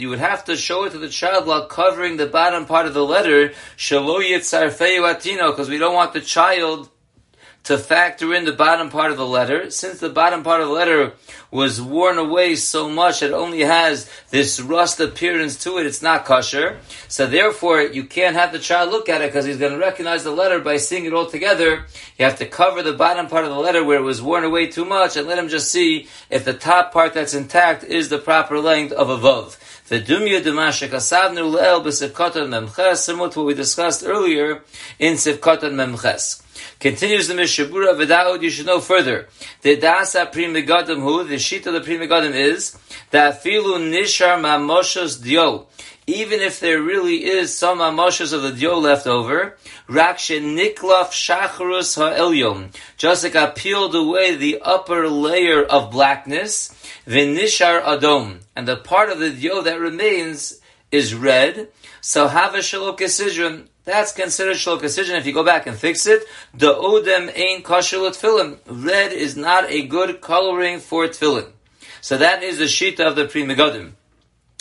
You 0.00 0.08
would 0.08 0.18
have 0.18 0.44
to 0.46 0.56
show 0.56 0.84
it 0.84 0.90
to 0.90 0.98
the 0.98 1.08
child 1.08 1.46
while 1.46 1.66
covering 1.66 2.16
the 2.16 2.26
bottom 2.26 2.66
part 2.66 2.86
of 2.86 2.94
the 2.94 3.04
letter, 3.04 3.52
because 3.76 5.68
we 5.68 5.78
don't 5.78 5.94
want 5.94 6.12
the 6.12 6.20
child 6.20 6.90
to 7.66 7.76
factor 7.76 8.32
in 8.32 8.44
the 8.44 8.52
bottom 8.52 8.90
part 8.90 9.10
of 9.10 9.16
the 9.16 9.26
letter. 9.26 9.70
Since 9.70 9.98
the 9.98 10.08
bottom 10.08 10.44
part 10.44 10.60
of 10.60 10.68
the 10.68 10.72
letter 10.72 11.14
was 11.50 11.82
worn 11.82 12.16
away 12.16 12.54
so 12.54 12.88
much 12.88 13.24
it 13.24 13.32
only 13.32 13.60
has 13.60 14.08
this 14.30 14.60
rust 14.60 15.00
appearance 15.00 15.62
to 15.64 15.78
it, 15.78 15.86
it's 15.86 16.00
not 16.00 16.24
kosher. 16.24 16.78
So 17.08 17.26
therefore, 17.26 17.82
you 17.82 18.04
can't 18.04 18.36
have 18.36 18.52
the 18.52 18.60
child 18.60 18.90
look 18.90 19.08
at 19.08 19.20
it 19.20 19.32
because 19.32 19.44
he's 19.44 19.56
going 19.56 19.72
to 19.72 19.78
recognize 19.78 20.22
the 20.22 20.30
letter 20.30 20.60
by 20.60 20.76
seeing 20.76 21.06
it 21.06 21.12
all 21.12 21.26
together. 21.26 21.86
You 22.18 22.24
have 22.24 22.38
to 22.38 22.46
cover 22.46 22.84
the 22.84 22.92
bottom 22.92 23.26
part 23.26 23.44
of 23.44 23.50
the 23.50 23.58
letter 23.58 23.82
where 23.82 23.98
it 23.98 24.02
was 24.02 24.22
worn 24.22 24.44
away 24.44 24.68
too 24.68 24.84
much 24.84 25.16
and 25.16 25.26
let 25.26 25.38
him 25.38 25.48
just 25.48 25.72
see 25.72 26.06
if 26.30 26.44
the 26.44 26.54
top 26.54 26.92
part 26.92 27.14
that's 27.14 27.34
intact 27.34 27.82
is 27.82 28.10
the 28.10 28.18
proper 28.18 28.60
length 28.60 28.92
of 28.92 29.10
a 29.10 29.18
vav. 29.18 29.58
The 29.88 30.00
dumya 30.00 30.42
demashik 30.42 30.88
asavnu 30.88 31.48
le'el 31.54 31.84
b'sivkotan 31.84 32.48
memches, 32.48 32.96
similar 32.96 33.30
to 33.30 33.38
what 33.38 33.46
we 33.46 33.54
discussed 33.54 34.02
earlier 34.04 34.62
in 34.98 35.14
sivkotan 35.14 35.74
memches. 35.74 36.42
Continues 36.80 37.28
the 37.28 37.34
Mishnah 37.34 37.66
Berurah 37.66 37.96
Vidaud, 37.96 38.42
you 38.42 38.50
should 38.50 38.66
know 38.66 38.80
further. 38.80 39.28
The 39.62 39.76
Dasa 39.76 40.32
Pri 40.32 40.46
Megadim 40.46 41.02
who, 41.02 41.22
the 41.22 41.38
sheet 41.38 41.68
of 41.68 41.74
the 41.74 41.80
Pri 41.80 41.98
Megadim 41.98 42.34
is, 42.34 42.76
that 43.12 43.44
Filu 43.44 43.78
Nishar 43.78 44.40
Mamoshos 44.40 45.22
Dio. 45.22 45.68
Even 46.08 46.40
if 46.40 46.60
there 46.60 46.80
really 46.80 47.24
is 47.24 47.56
some 47.56 47.78
amoshas 47.78 48.32
of 48.32 48.42
the 48.42 48.52
dio 48.52 48.78
left 48.78 49.08
over, 49.08 49.56
rakshe 49.88 50.40
niklaf 50.40 51.10
shacharus 51.10 51.96
ha'elyon, 51.96 52.72
just 52.96 53.24
like 53.24 53.34
I 53.34 53.46
peeled 53.46 53.94
away 53.96 54.36
the 54.36 54.60
upper 54.62 55.08
layer 55.08 55.64
of 55.64 55.90
blackness, 55.90 56.72
v'nishar 57.08 57.82
adom, 57.82 58.38
and 58.54 58.68
the 58.68 58.76
part 58.76 59.10
of 59.10 59.18
the 59.18 59.30
dio 59.30 59.62
that 59.62 59.80
remains 59.80 60.60
is 60.92 61.12
red, 61.12 61.68
so 62.00 62.28
have 62.28 62.54
a 62.54 62.58
shalok 62.58 62.98
that's 63.84 64.12
considered 64.12 64.56
shalok 64.56 64.84
If 64.84 65.26
you 65.26 65.32
go 65.32 65.44
back 65.44 65.66
and 65.66 65.76
fix 65.76 66.06
it, 66.06 66.22
the 66.54 66.72
odem 66.72 67.36
ain't 67.36 67.64
kosher 67.64 67.98
tefillin. 67.98 68.58
Red 68.66 69.12
is 69.12 69.36
not 69.36 69.70
a 69.70 69.86
good 69.86 70.20
coloring 70.20 70.78
for 70.78 71.06
tefillin. 71.06 71.50
So 72.00 72.16
that 72.18 72.44
is 72.44 72.58
the 72.58 72.64
shita 72.64 73.00
of 73.00 73.16
the 73.16 73.26
Pri 73.26 73.42
Megadim. 73.42 73.92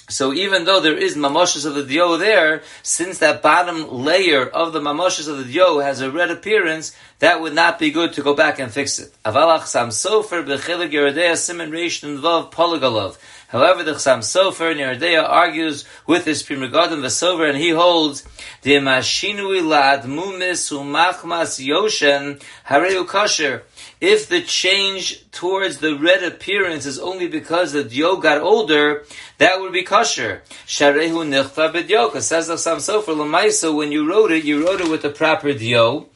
So 0.07 0.33
even 0.33 0.65
though 0.65 0.81
there 0.81 0.97
is 0.97 1.15
mamoshes 1.15 1.65
of 1.65 1.73
the 1.73 1.83
dio 1.83 2.17
there, 2.17 2.61
since 2.83 3.17
that 3.19 3.41
bottom 3.41 3.89
layer 3.89 4.45
of 4.45 4.71
the 4.71 4.79
mamoshes 4.79 5.27
of 5.27 5.39
the 5.39 5.45
dio 5.45 5.79
has 5.79 5.99
a 6.01 6.11
red 6.11 6.29
appearance, 6.29 6.95
that 7.19 7.41
would 7.41 7.55
not 7.55 7.79
be 7.79 7.89
good 7.89 8.13
to 8.13 8.21
go 8.21 8.35
back 8.35 8.59
and 8.59 8.71
fix 8.71 8.99
it. 8.99 9.11
Sam 9.23 9.89
sofer 9.89 10.45
b'chilig 10.45 10.91
yerodea 10.91 11.33
simen 11.33 11.71
reish 11.71 12.01
vav 12.19 12.51
polygalov. 12.51 13.17
However, 13.55 13.83
the 13.83 13.93
Chassam 13.93 14.19
Sofer 14.19 14.71
in 14.71 14.79
Yeridea 14.79 15.23
argues 15.23 15.85
with 16.07 16.25
his 16.25 16.43
Pri 16.43 16.57
Megadim 16.57 17.01
Vesover, 17.01 17.47
and 17.47 17.57
he 17.57 17.69
holds 17.69 18.23
the 18.63 18.71
Mashinui 18.71 19.61
La'admumis 19.61 20.73
Umachmas 20.73 21.65
Yoshen 21.65 22.41
Hareu 22.67 23.07
Kosher. 23.07 23.63
If 24.01 24.27
the 24.27 24.41
change 24.41 25.29
towards 25.31 25.77
the 25.77 25.97
red 25.97 26.23
appearance 26.23 26.85
is 26.85 26.99
only 26.99 27.27
because 27.27 27.71
the 27.71 27.83
dio 27.83 28.17
got 28.17 28.41
older, 28.41 29.05
that 29.37 29.61
would 29.61 29.71
be 29.73 29.83
kosher. 29.83 30.41
Sharehu 30.67 31.25
nichta 31.25 31.73
b'dio, 31.73 32.19
says 32.21 32.47
the 32.47 32.55
Chassam 32.55 32.77
Sofer 32.77 33.15
Lamaisa, 33.15 33.75
when 33.75 33.91
you 33.91 34.09
wrote 34.09 34.31
it, 34.31 34.43
you 34.43 34.65
wrote 34.65 34.81
it 34.81 34.89
with 34.89 35.01
the 35.01 35.09
proper 35.09 35.53
dio. 35.53 36.07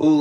And 0.00 0.20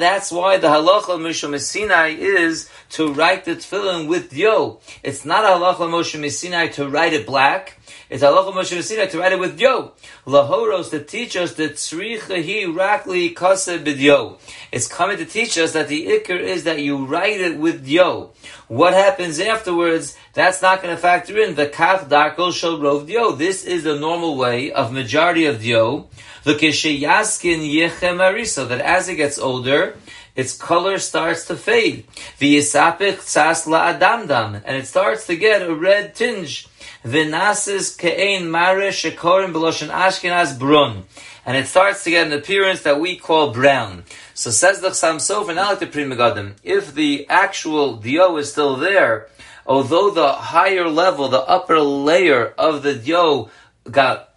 that's 0.00 0.30
why 0.30 0.56
the 0.58 0.68
halacha 0.68 1.18
Mishum 1.18 1.58
Sinai 1.58 2.10
is 2.10 2.70
to 2.90 3.12
write 3.12 3.44
the 3.44 3.56
tefillin 3.56 4.06
with 4.06 4.32
yo. 4.32 4.78
It's 5.02 5.24
not 5.24 5.42
a 5.42 5.48
halacha 5.48 5.90
Moshe 5.90 6.30
Sinai 6.30 6.68
to 6.68 6.88
write 6.88 7.12
it 7.12 7.26
black. 7.26 7.79
It's 8.10 8.24
halacha 8.24 8.52
Moshe 8.52 8.82
Sinai 8.82 9.06
to 9.06 9.20
write 9.20 9.34
it 9.34 9.38
with 9.38 9.60
yo. 9.60 9.92
Lahoros 10.26 10.90
to 10.90 10.98
teach 10.98 11.36
us 11.36 11.54
that 11.54 11.74
tzricha 11.74 12.42
hi 12.42 12.66
rakli 12.66 13.32
kase 13.36 13.78
b'yo. 13.78 14.36
It's 14.72 14.88
coming 14.88 15.16
to 15.18 15.24
teach 15.24 15.56
us 15.56 15.74
that 15.74 15.86
the 15.86 16.08
ikr 16.08 16.40
is 16.40 16.64
that 16.64 16.80
you 16.80 17.06
write 17.06 17.40
it 17.40 17.56
with 17.56 17.86
yo. 17.86 18.32
What 18.66 18.94
happens 18.94 19.38
afterwards? 19.38 20.16
That's 20.34 20.60
not 20.60 20.82
going 20.82 20.92
to 20.92 21.00
factor 21.00 21.38
in 21.38 21.54
the 21.54 21.68
kaf 21.68 22.08
darkol 22.08 22.52
shel 22.52 22.78
rov 22.78 23.06
dio. 23.06 23.30
This 23.30 23.64
is 23.64 23.84
the 23.84 23.96
normal 23.96 24.36
way 24.36 24.72
of 24.72 24.92
majority 24.92 25.46
of 25.46 25.62
dio. 25.62 26.08
The 26.42 26.54
kishayaskin 26.54 27.60
yechem 27.72 28.18
arisa, 28.18 28.66
that 28.70 28.80
as 28.80 29.08
it 29.08 29.16
gets 29.16 29.38
older, 29.38 29.96
its 30.34 30.56
color 30.56 30.98
starts 30.98 31.44
to 31.46 31.54
fade. 31.54 32.08
The 32.38 32.56
V'yisapich 32.56 33.18
tzas 33.18 33.66
la'adamdam, 33.68 34.62
and 34.64 34.76
it 34.76 34.88
starts 34.88 35.28
to 35.28 35.36
get 35.36 35.62
a 35.62 35.72
red 35.72 36.16
tinge. 36.16 36.66
V'nasis 37.04 37.98
ke'ein 37.98 38.48
mare 38.48 38.90
shekorim 38.90 39.52
b'loshen 39.52 39.88
Ashkenaz 39.88 40.58
brun. 40.58 41.04
And 41.46 41.56
it 41.56 41.66
starts 41.66 42.04
to 42.04 42.10
get 42.10 42.26
an 42.26 42.32
appearance 42.32 42.82
that 42.82 43.00
we 43.00 43.16
call 43.16 43.52
brown. 43.52 44.04
So 44.34 44.50
says 44.50 44.80
the 44.80 44.90
Chassam 44.90 45.16
Sofer, 45.16 45.54
now 45.54 45.70
like 45.70 45.80
the 45.80 45.86
Pri 45.86 46.04
Megadim, 46.04 46.54
if 46.62 46.94
the 46.94 47.26
actual 47.28 47.96
dio 47.96 48.36
is 48.36 48.52
still 48.52 48.76
there, 48.76 49.28
although 49.66 50.10
the 50.10 50.32
higher 50.32 50.88
level, 50.88 51.28
the 51.28 51.40
upper 51.40 51.80
layer 51.80 52.54
of 52.58 52.82
the 52.82 52.94
dio 52.94 53.50
got 53.90 54.29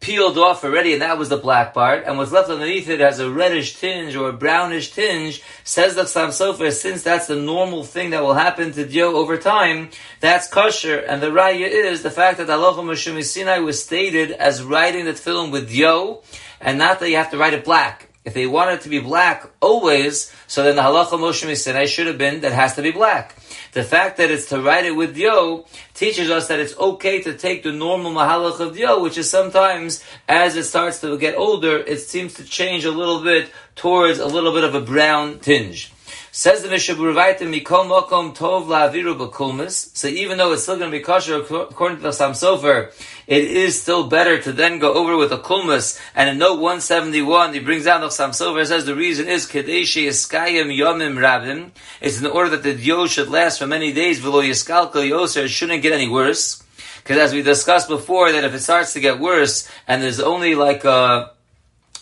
peeled 0.00 0.38
off 0.38 0.64
already, 0.64 0.94
and 0.94 1.02
that 1.02 1.18
was 1.18 1.28
the 1.28 1.36
black 1.36 1.74
part, 1.74 2.04
and 2.06 2.16
what's 2.16 2.32
left 2.32 2.48
underneath 2.48 2.88
it 2.88 3.00
has 3.00 3.20
a 3.20 3.30
reddish 3.30 3.76
tinge 3.76 4.16
or 4.16 4.30
a 4.30 4.32
brownish 4.32 4.92
tinge, 4.92 5.42
says 5.62 5.94
the 5.94 6.02
Chassam 6.04 6.28
Sofer, 6.28 6.72
since 6.72 7.02
that's 7.02 7.26
the 7.26 7.36
normal 7.36 7.84
thing 7.84 8.10
that 8.10 8.22
will 8.22 8.34
happen 8.34 8.72
to 8.72 8.86
Dio 8.86 9.14
over 9.14 9.36
time, 9.36 9.90
that's 10.20 10.48
kosher, 10.48 10.96
and 10.96 11.22
the 11.22 11.30
raya 11.30 11.68
is 11.68 12.02
the 12.02 12.10
fact 12.10 12.38
that 12.38 12.48
Halacha 12.48 12.82
Moshe 12.82 13.24
Sinai 13.24 13.58
was 13.58 13.84
stated 13.84 14.30
as 14.30 14.62
writing 14.62 15.04
the 15.04 15.12
film 15.12 15.50
with 15.50 15.68
Dio, 15.68 16.22
and 16.62 16.78
not 16.78 17.00
that 17.00 17.10
you 17.10 17.16
have 17.16 17.30
to 17.30 17.38
write 17.38 17.54
it 17.54 17.64
black. 17.64 18.08
If 18.24 18.34
they 18.34 18.46
want 18.46 18.70
it 18.70 18.82
to 18.82 18.90
be 18.90 19.00
black 19.00 19.50
always, 19.60 20.32
so 20.46 20.62
then 20.62 20.76
the 20.76 20.82
halacha 20.82 21.18
Moshe 21.18 21.56
Sinai 21.56 21.86
should 21.86 22.06
have 22.06 22.18
been 22.18 22.42
that 22.42 22.52
has 22.52 22.74
to 22.74 22.82
be 22.82 22.90
black. 22.90 23.34
The 23.72 23.84
fact 23.84 24.16
that 24.16 24.30
it's 24.30 24.48
to 24.48 24.60
write 24.60 24.84
it 24.84 24.96
with 24.96 25.16
yo 25.16 25.64
teaches 25.94 26.28
us 26.28 26.48
that 26.48 26.58
it's 26.58 26.76
okay 26.76 27.22
to 27.22 27.34
take 27.34 27.62
the 27.62 27.70
normal 27.70 28.12
mahalach 28.12 28.58
of 28.58 28.76
yo, 28.76 29.00
which 29.00 29.16
is 29.16 29.30
sometimes 29.30 30.02
as 30.28 30.56
it 30.56 30.64
starts 30.64 31.00
to 31.02 31.16
get 31.16 31.36
older, 31.36 31.78
it 31.78 31.98
seems 31.98 32.34
to 32.34 32.44
change 32.44 32.84
a 32.84 32.90
little 32.90 33.22
bit 33.22 33.50
towards 33.76 34.18
a 34.18 34.26
little 34.26 34.52
bit 34.52 34.64
of 34.64 34.74
a 34.74 34.80
brown 34.80 35.38
tinge. 35.38 35.92
Says 36.32 36.62
the 36.62 36.68
Mishaburaita, 36.68 37.40
Mikol 37.40 37.86
Mokom 37.88 38.36
Tov 38.36 38.66
La'aviru 38.66 39.18
B'kulmis. 39.18 39.96
So 39.96 40.06
even 40.06 40.38
though 40.38 40.52
it's 40.52 40.62
still 40.62 40.78
going 40.78 40.92
to 40.92 40.96
be 40.96 41.02
kosher 41.02 41.34
according 41.34 41.96
to 41.96 42.02
the 42.04 42.12
Sam 42.12 42.32
Sofer, 42.32 42.92
it 43.26 43.42
is 43.42 43.82
still 43.82 44.06
better 44.06 44.40
to 44.40 44.52
then 44.52 44.78
go 44.78 44.94
over 44.94 45.16
with 45.16 45.32
a 45.32 45.38
kulmus. 45.38 46.00
And 46.14 46.30
in 46.30 46.38
note 46.38 46.60
171, 46.60 47.54
he 47.54 47.58
brings 47.58 47.84
down 47.84 48.02
the 48.02 48.10
Sam 48.10 48.30
Sofer 48.30 48.64
says 48.64 48.84
the 48.84 48.94
reason 48.94 49.26
is 49.26 49.44
Kadeshi 49.46 50.06
Iskayim 50.06 50.72
Yomim 50.72 51.18
Rabim. 51.18 51.72
It's 52.00 52.20
in 52.20 52.26
order 52.26 52.50
that 52.50 52.62
the 52.62 52.74
dio 52.74 53.08
should 53.08 53.28
last 53.28 53.58
for 53.58 53.66
many 53.66 53.92
days. 53.92 54.20
V'lo 54.20 54.48
Yiskalko 54.48 55.02
Yoser 55.02 55.46
it 55.46 55.48
shouldn't 55.48 55.82
get 55.82 55.92
any 55.92 56.08
worse. 56.08 56.62
Because 56.98 57.18
as 57.18 57.32
we 57.32 57.42
discussed 57.42 57.88
before, 57.88 58.30
that 58.30 58.44
if 58.44 58.54
it 58.54 58.60
starts 58.60 58.92
to 58.92 59.00
get 59.00 59.18
worse 59.18 59.68
and 59.88 60.00
there's 60.00 60.20
only 60.20 60.54
like 60.54 60.84
a 60.84 61.32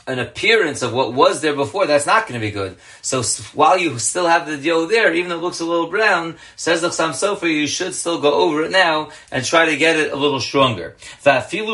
an 0.08 0.18
appearance 0.18 0.80
of 0.80 0.94
what 0.94 1.12
was 1.12 1.42
there 1.42 1.54
before, 1.54 1.86
that's 1.86 2.06
not 2.06 2.26
going 2.26 2.40
to 2.40 2.44
be 2.44 2.50
good. 2.50 2.76
So 3.02 3.22
while 3.54 3.78
you 3.78 3.98
still 3.98 4.26
have 4.26 4.46
the 4.46 4.56
dio 4.56 4.86
there, 4.86 5.12
even 5.12 5.28
though 5.28 5.36
it 5.36 5.42
looks 5.42 5.60
a 5.60 5.66
little 5.66 5.88
brown, 5.88 6.36
says 6.56 6.80
the 6.80 6.88
Chassam 6.88 7.10
Sofer, 7.10 7.48
you 7.48 7.66
should 7.66 7.94
still 7.94 8.20
go 8.20 8.32
over 8.32 8.64
it 8.64 8.70
now 8.70 9.10
and 9.30 9.44
try 9.44 9.66
to 9.66 9.76
get 9.76 9.96
it 9.96 10.10
a 10.10 10.16
little 10.16 10.40
stronger. 10.40 10.96
Even 11.24 11.66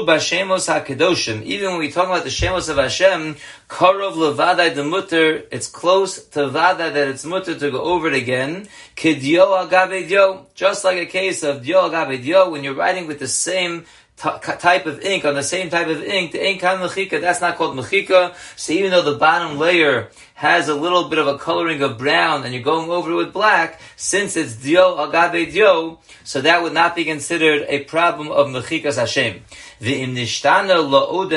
when 1.71 1.79
we 1.79 1.91
talk 1.91 2.07
about 2.07 2.25
the 2.25 2.31
shemos 2.31 2.69
of 2.69 2.77
Hashem, 2.77 3.37
karov 3.69 4.15
levadai 4.15 4.75
the 4.75 4.85
mutter, 4.85 5.45
it's 5.53 5.69
close 5.69 6.25
to 6.29 6.49
vada 6.49 6.91
that 6.91 7.09
it's 7.09 7.25
mutter 7.25 7.57
to 7.57 7.71
go 7.71 7.83
over 7.83 8.09
it 8.09 8.15
again. 8.15 8.67
Kidyo 8.97 9.69
agabe 9.69 10.09
dio, 10.09 10.47
just 10.55 10.85
like 10.85 10.99
a 10.99 11.07
case 11.07 11.45
of 11.45 11.65
dio 11.65 11.89
agabe 11.89 12.23
dio, 12.23 12.51
when 12.51 12.65
you're 12.65 12.75
writing 12.75 13.07
with 13.07 13.21
the 13.21 13.29
same 13.29 13.87
type 14.17 14.87
of 14.87 15.01
ink 15.01 15.25
on 15.25 15.35
the 15.35 15.43
same 15.43 15.71
type 15.71 15.89
of 15.89 16.03
ink, 16.03 16.33
the 16.33 16.47
ink 16.47 16.63
on 16.63 16.79
mechika, 16.79 17.21
that's 17.21 17.41
not 17.41 17.57
called 17.57 17.77
mechika. 17.77 18.35
So 18.57 18.73
even 18.73 18.91
though 18.91 19.03
the 19.03 19.19
bottom 19.19 19.59
layer 19.59 20.11
has 20.35 20.69
a 20.69 20.75
little 20.75 21.09
bit 21.09 21.19
of 21.19 21.27
a 21.27 21.39
coloring 21.39 21.83
of 21.83 21.99
brown 21.99 22.45
and 22.45 22.55
you're 22.55 22.63
going 22.63 22.91
over 22.91 23.11
it 23.13 23.17
with 23.17 23.33
black, 23.33 23.81
since 23.97 24.37
it's 24.37 24.57
dio 24.57 24.97
agave 24.99 25.53
dio, 25.53 25.99
so 26.23 26.41
that 26.41 26.63
would 26.63 26.73
not 26.73 26.95
be 26.95 27.05
considered 27.05 27.67
a 27.69 27.85
problem 27.85 28.31
of 28.31 28.49
mechikas 28.49 28.97
Hashem. 28.97 29.43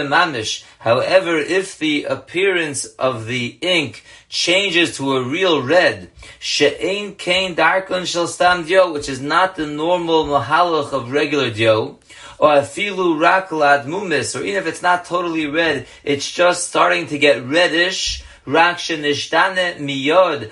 Mamish. 0.08 0.64
However, 0.80 1.38
if 1.38 1.78
the 1.80 2.06
appearance 2.06 2.86
of 2.86 3.26
the 3.26 3.58
ink 3.62 4.04
changes 4.30 4.96
to 4.98 5.18
a 5.18 5.24
real 5.24 5.62
red, 5.62 6.10
she'ein 6.40 7.16
kain 7.16 7.56
darkon 7.56 8.06
shel 8.06 8.28
stam 8.28 8.66
dio, 8.66 8.94
which 8.94 9.10
is 9.10 9.20
not 9.20 9.56
the 9.56 9.66
normal 9.68 10.26
mahalach 10.26 10.94
of 10.94 11.12
regular 11.12 11.50
dio, 11.50 12.00
or 12.40 12.50
afilu 12.50 13.18
raklad 13.18 13.86
mumis, 13.86 14.40
or 14.40 14.44
even 14.44 14.62
if 14.62 14.68
it's 14.68 14.82
not 14.82 15.06
totally 15.06 15.48
red, 15.48 15.88
it's 16.04 16.30
just 16.30 16.68
starting 16.68 17.08
to 17.08 17.18
get 17.18 17.44
reddish, 17.46 18.24
miyod 18.48 20.52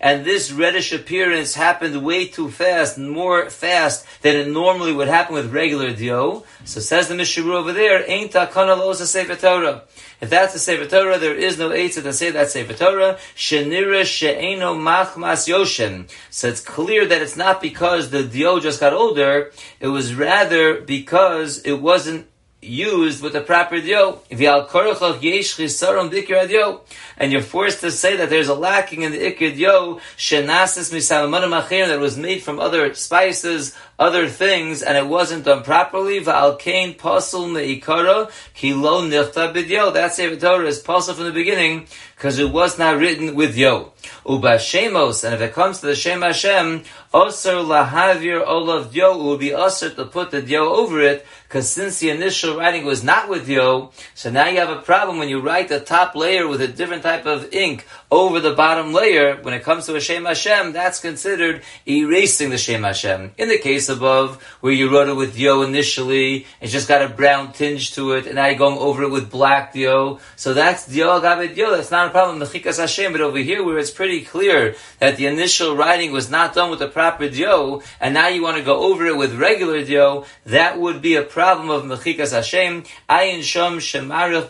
and 0.00 0.24
this 0.24 0.52
reddish 0.52 0.92
appearance 0.92 1.54
happened 1.54 2.04
way 2.04 2.26
too 2.26 2.50
fast, 2.50 2.98
more 2.98 3.50
fast 3.50 4.06
than 4.22 4.36
it 4.36 4.48
normally 4.48 4.92
would 4.92 5.08
happen 5.08 5.34
with 5.34 5.52
regular 5.52 5.92
dio. 5.92 6.44
So 6.64 6.80
says 6.80 7.08
the 7.08 7.14
Mishru 7.14 7.54
over 7.54 7.72
there, 7.72 8.08
ain't 8.08 8.32
takana 8.32 8.76
losa 8.76 9.06
sefer 9.06 9.36
Torah. 9.36 9.82
If 10.20 10.28
that's 10.28 10.52
the 10.52 10.58
Sefer 10.58 10.84
Torah, 10.84 11.18
there 11.18 11.34
is 11.34 11.58
no 11.58 11.70
Eitzah 11.70 12.02
to 12.02 12.12
say 12.12 12.30
that 12.30 12.50
Sefer 12.50 12.74
Torah. 12.74 13.18
Shenira 13.34 14.04
she'eno 14.04 14.74
machmas 14.74 15.48
yoshen. 15.48 16.10
So 16.28 16.48
it's 16.48 16.60
clear 16.60 17.06
that 17.06 17.22
it's 17.22 17.36
not 17.36 17.62
because 17.62 18.10
the 18.10 18.22
dio 18.22 18.60
just 18.60 18.80
got 18.80 18.92
older. 18.92 19.50
It 19.80 19.88
was 19.88 20.14
rather 20.14 20.82
because 20.82 21.62
it 21.62 21.80
wasn't 21.80 22.26
used 22.62 23.22
with 23.22 23.32
the 23.32 23.40
proper 23.40 23.80
dio. 23.80 24.20
And 27.20 27.30
you're 27.30 27.42
forced 27.42 27.82
to 27.82 27.90
say 27.90 28.16
that 28.16 28.30
there's 28.30 28.48
a 28.48 28.54
lacking 28.54 29.02
in 29.02 29.12
the 29.12 29.18
ikid 29.18 29.58
yo 29.58 30.00
shenasis 30.16 30.90
ikir 30.90 31.68
dio, 31.68 31.86
that 31.86 32.00
was 32.00 32.16
made 32.16 32.42
from 32.42 32.58
other 32.58 32.94
spices, 32.94 33.76
other 33.98 34.26
things, 34.26 34.80
and 34.82 34.96
it 34.96 35.06
wasn't 35.06 35.44
done 35.44 35.62
properly. 35.62 36.20
Va'alkein 36.20 36.96
pasul 36.96 37.52
me'ikara 37.52 38.30
ki 38.54 38.72
lo 38.72 39.02
nichta 39.02 39.52
bidyo. 39.54 39.92
That 39.92 40.14
Sefer 40.14 40.40
Torah 40.40 40.66
is 40.66 40.82
pasul 40.82 41.14
from 41.14 41.24
the 41.24 41.32
beginning 41.32 41.86
because 42.16 42.38
it 42.38 42.50
was 42.50 42.78
not 42.78 42.96
written 42.96 43.34
with 43.34 43.54
yo. 43.54 43.92
Uba 44.26 44.56
shemos, 44.56 45.24
and 45.24 45.34
if 45.34 45.42
it 45.42 45.52
comes 45.52 45.80
to 45.80 45.86
the 45.86 45.94
Shem 45.94 46.22
Hashem, 46.22 46.84
osir 47.12 47.64
lahavir 47.64 48.46
olav 48.46 48.92
dio, 48.92 49.12
it 49.12 49.22
will 49.22 49.36
be 49.36 49.50
osir 49.50 49.94
to 49.94 50.06
put 50.06 50.30
the 50.30 50.40
dio 50.40 50.64
over 50.74 51.00
it 51.00 51.26
because 51.50 51.68
since 51.68 51.98
the 51.98 52.10
initial 52.10 52.56
writing 52.56 52.84
was 52.84 53.02
not 53.02 53.28
with 53.28 53.48
yo, 53.48 53.90
so 54.14 54.30
now 54.30 54.46
you 54.46 54.60
have 54.60 54.70
a 54.70 54.80
problem 54.82 55.18
when 55.18 55.28
you 55.28 55.40
write 55.40 55.68
the 55.68 55.80
top 55.80 56.14
layer 56.14 56.46
with 56.46 56.60
a 56.60 56.68
different 56.68 57.02
type 57.02 57.09
of 57.26 57.52
ink 57.52 57.86
over 58.10 58.40
the 58.40 58.54
bottom 58.54 58.92
layer. 58.92 59.36
When 59.42 59.54
it 59.54 59.62
comes 59.62 59.86
to 59.86 59.96
a 59.96 60.00
Shem 60.00 60.24
Hashem, 60.24 60.72
that's 60.72 61.00
considered 61.00 61.62
erasing 61.86 62.50
the 62.50 62.58
Shem 62.58 62.82
Hashem. 62.82 63.32
In 63.36 63.48
the 63.48 63.58
case 63.58 63.88
above, 63.88 64.42
where 64.60 64.72
you 64.72 64.90
wrote 64.90 65.08
it 65.08 65.14
with 65.14 65.38
yo 65.38 65.62
initially, 65.62 66.46
it's 66.60 66.72
just 66.72 66.88
got 66.88 67.02
a 67.02 67.08
brown 67.08 67.52
tinge 67.52 67.94
to 67.94 68.12
it, 68.12 68.26
and 68.26 68.36
now 68.36 68.46
you're 68.46 68.58
going 68.58 68.78
over 68.78 69.02
it 69.02 69.10
with 69.10 69.30
black 69.30 69.74
yo. 69.74 70.20
So 70.36 70.54
that's 70.54 70.88
Yo 70.94 71.18
agave 71.18 71.56
Yo, 71.56 71.70
That's 71.70 71.90
not 71.90 72.08
a 72.08 72.10
problem. 72.10 72.40
Mechikas 72.40 72.78
Hashem. 72.78 73.12
But 73.12 73.20
over 73.20 73.38
here, 73.38 73.64
where 73.64 73.78
it's 73.78 73.90
pretty 73.90 74.22
clear 74.22 74.74
that 74.98 75.16
the 75.16 75.26
initial 75.26 75.76
writing 75.76 76.12
was 76.12 76.30
not 76.30 76.54
done 76.54 76.70
with 76.70 76.78
the 76.78 76.88
proper 76.88 77.24
Yo, 77.24 77.82
and 78.00 78.14
now 78.14 78.28
you 78.28 78.42
want 78.42 78.56
to 78.56 78.62
go 78.62 78.92
over 78.92 79.06
it 79.06 79.16
with 79.16 79.34
regular 79.34 79.78
Yo, 79.78 80.24
that 80.44 80.78
would 80.78 81.00
be 81.02 81.16
a 81.16 81.22
problem 81.22 81.70
of 81.70 81.84
Mechikas 81.84 82.32
Hashem, 82.32 82.84
Ayin 83.08 83.40
Shom 83.40 83.80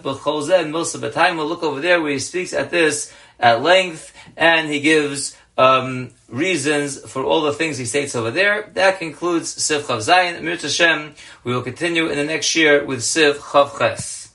B'cholzeh 0.03 0.61
and 0.61 0.73
Milsa 0.73 1.01
B'tayim. 1.01 1.37
We'll 1.37 1.47
look 1.47 1.63
over 1.63 1.81
there 1.81 2.01
where 2.01 2.13
he 2.13 2.19
speaks 2.19 2.50
at 2.53 2.71
this 2.71 3.13
at 3.39 3.63
length, 3.63 4.13
and 4.37 4.69
he 4.69 4.81
gives 4.81 5.37
um, 5.57 6.11
reasons 6.29 6.99
for 7.11 7.25
all 7.25 7.43
the 7.43 7.53
things 7.53 7.79
he 7.79 7.85
states 7.85 8.15
over 8.15 8.31
there. 8.31 8.71
That 8.75 8.99
concludes 8.99 9.55
Siv 9.57 9.83
Chav 9.83 9.99
Zayin. 9.99 10.43
Mir 10.43 10.57
Hashem. 10.57 11.15
We 11.45 11.55
will 11.55 11.63
continue 11.63 12.09
in 12.09 12.17
the 12.17 12.25
next 12.25 12.55
year 12.57 12.85
with 12.85 13.01
Siv 13.01 13.35
Chav 13.35 13.79
Ches. 13.79 14.33